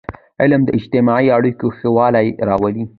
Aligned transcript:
علم 0.41 0.61
د 0.65 0.69
اجتماعي 0.77 1.29
اړیکو 1.37 1.65
ښهوالی 1.77 2.27
راولي. 2.47 2.83